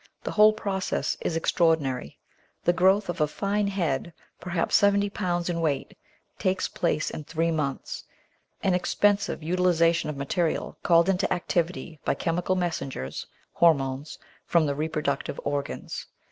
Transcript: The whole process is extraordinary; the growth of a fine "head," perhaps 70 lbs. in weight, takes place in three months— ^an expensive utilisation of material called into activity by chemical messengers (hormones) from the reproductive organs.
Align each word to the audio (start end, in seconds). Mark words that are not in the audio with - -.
The 0.23 0.31
whole 0.31 0.51
process 0.53 1.15
is 1.21 1.35
extraordinary; 1.35 2.17
the 2.63 2.73
growth 2.73 3.07
of 3.07 3.21
a 3.21 3.27
fine 3.27 3.67
"head," 3.67 4.11
perhaps 4.39 4.75
70 4.77 5.11
lbs. 5.11 5.47
in 5.47 5.61
weight, 5.61 5.95
takes 6.39 6.67
place 6.67 7.11
in 7.11 7.23
three 7.23 7.51
months— 7.51 8.05
^an 8.63 8.73
expensive 8.73 9.43
utilisation 9.43 10.09
of 10.09 10.17
material 10.17 10.75
called 10.81 11.07
into 11.07 11.31
activity 11.31 11.99
by 12.03 12.15
chemical 12.15 12.55
messengers 12.55 13.27
(hormones) 13.53 14.17
from 14.43 14.65
the 14.65 14.73
reproductive 14.73 15.39
organs. 15.43 16.07